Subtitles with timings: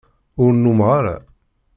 [0.43, 1.15] Ur numeɣ ara.